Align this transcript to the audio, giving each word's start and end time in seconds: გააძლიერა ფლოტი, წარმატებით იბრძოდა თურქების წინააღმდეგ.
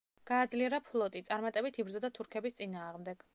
გააძლიერა 0.29 0.79
ფლოტი, 0.87 1.21
წარმატებით 1.27 1.79
იბრძოდა 1.85 2.11
თურქების 2.17 2.59
წინააღმდეგ. 2.63 3.29